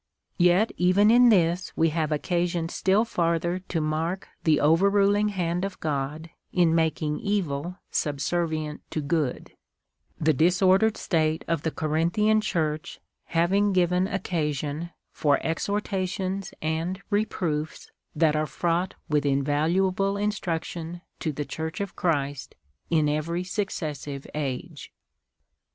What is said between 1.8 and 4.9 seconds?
have occasion still farther to mark the over